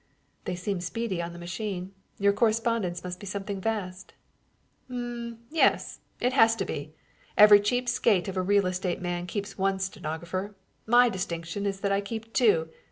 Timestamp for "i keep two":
11.91-12.69